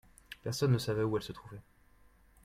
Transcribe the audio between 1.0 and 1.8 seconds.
où elles se trouvaient